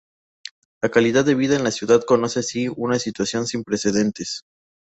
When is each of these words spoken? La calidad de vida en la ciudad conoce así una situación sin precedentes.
La 0.81 0.89
calidad 0.89 1.23
de 1.25 1.35
vida 1.35 1.55
en 1.55 1.63
la 1.63 1.69
ciudad 1.69 2.01
conoce 2.03 2.39
así 2.39 2.67
una 2.75 2.97
situación 2.97 3.45
sin 3.45 3.63
precedentes. 3.63 4.41